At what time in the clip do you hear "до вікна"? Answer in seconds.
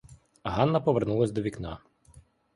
1.33-1.77